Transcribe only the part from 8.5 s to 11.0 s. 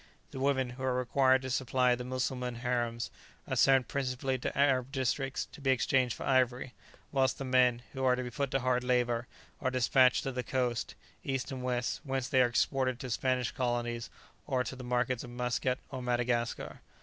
hard labour, are despatched to the coast,